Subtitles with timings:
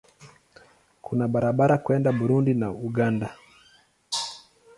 [1.01, 3.27] Kuna barabara kwenda Burundi na Uganda.